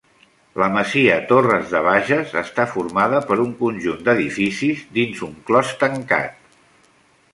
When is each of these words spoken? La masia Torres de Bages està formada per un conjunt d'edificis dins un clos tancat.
La 0.61 0.67
masia 0.75 1.17
Torres 1.31 1.67
de 1.73 1.81
Bages 1.87 2.33
està 2.41 2.65
formada 2.71 3.21
per 3.27 3.37
un 3.43 3.51
conjunt 3.61 4.01
d'edificis 4.09 4.83
dins 4.97 5.23
un 5.29 5.37
clos 5.51 5.79
tancat. 5.85 6.41